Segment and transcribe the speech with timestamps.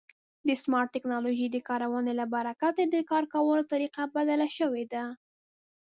[0.47, 5.03] د سمارټ ټکنالوژۍ د کارونې له برکته د کار کولو طریقه بدله شوې ده.